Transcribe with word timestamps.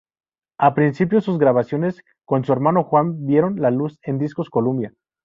Al 0.57 0.73
Principio, 0.73 1.21
sus 1.21 1.37
grabaciones 1.37 2.01
con 2.25 2.43
su 2.43 2.51
hermano 2.53 2.85
Juan 2.85 3.23
vieron 3.27 3.61
la 3.61 3.69
luz 3.69 3.99
en 4.01 4.17
discos 4.17 4.49
Columbia. 4.49 4.93